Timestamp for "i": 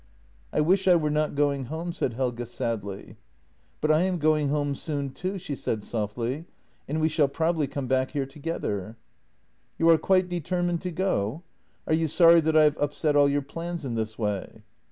0.51-0.61, 0.87-0.95, 3.91-4.01, 12.57-12.63